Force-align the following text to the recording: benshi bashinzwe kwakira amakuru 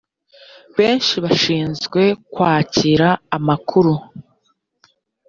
benshi 0.77 1.15
bashinzwe 1.23 2.01
kwakira 2.31 3.09
amakuru 3.37 3.93